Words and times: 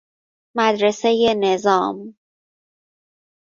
مدرسۀ 0.55 1.35
نظام 1.39 2.15